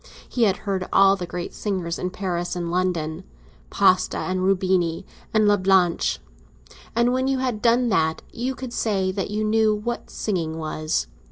[0.27, 7.13] He had heard all the great singers in Paris and London—Pasta and Rubini and Lablache—and
[7.13, 11.05] when you had done that, you could say that you knew what singing was.